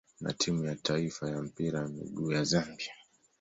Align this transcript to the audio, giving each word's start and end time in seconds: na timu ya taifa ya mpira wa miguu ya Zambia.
na 0.21 0.33
timu 0.33 0.65
ya 0.65 0.75
taifa 0.75 1.29
ya 1.29 1.41
mpira 1.41 1.81
wa 1.81 1.87
miguu 1.87 2.31
ya 2.31 2.43
Zambia. 2.43 2.91